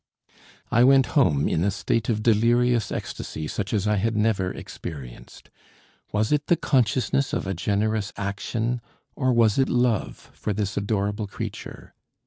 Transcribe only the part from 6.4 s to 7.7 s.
the consciousness of a